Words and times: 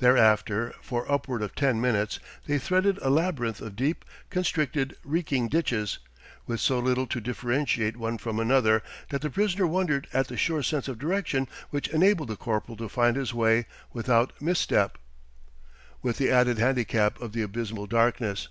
Thereafter 0.00 0.74
for 0.82 1.08
upward 1.08 1.40
of 1.40 1.54
ten 1.54 1.80
minutes 1.80 2.18
they 2.46 2.58
threaded 2.58 2.98
a 3.00 3.10
labyrinth 3.10 3.60
of 3.60 3.76
deep, 3.76 4.04
constricted, 4.28 4.96
reeking 5.04 5.46
ditches, 5.46 5.98
with 6.48 6.58
so 6.58 6.80
little 6.80 7.06
to 7.06 7.20
differentiate 7.20 7.96
one 7.96 8.18
from 8.18 8.40
another 8.40 8.82
that 9.10 9.20
the 9.22 9.30
prisoner 9.30 9.68
wondered 9.68 10.08
at 10.12 10.26
the 10.26 10.36
sure 10.36 10.64
sense 10.64 10.88
of 10.88 10.98
direction 10.98 11.46
which 11.70 11.86
enabled 11.90 12.30
the 12.30 12.36
corporal 12.36 12.76
to 12.76 12.88
find 12.88 13.14
his 13.14 13.32
way 13.32 13.66
without 13.92 14.32
mis 14.42 14.58
step, 14.58 14.98
with 16.02 16.18
the 16.18 16.28
added 16.28 16.58
handicap 16.58 17.20
of 17.20 17.30
the 17.32 17.42
abysmal 17.42 17.86
darkness. 17.86 18.48